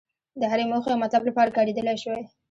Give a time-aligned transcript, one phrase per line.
[0.39, 2.23] د هرې موخې او مطلب لپاره کارېدلای شوای.